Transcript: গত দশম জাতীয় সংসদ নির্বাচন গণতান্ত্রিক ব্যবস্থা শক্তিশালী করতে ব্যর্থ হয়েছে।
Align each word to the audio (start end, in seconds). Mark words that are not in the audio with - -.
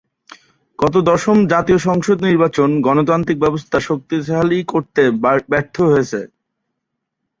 গত 0.79 0.95
দশম 1.09 1.37
জাতীয় 1.53 1.79
সংসদ 1.87 2.17
নির্বাচন 2.27 2.69
গণতান্ত্রিক 2.81 3.37
ব্যবস্থা 3.41 3.77
শক্তিশালী 3.89 4.59
করতে 4.71 5.01
ব্যর্থ 5.51 5.75
হয়েছে। 5.89 6.19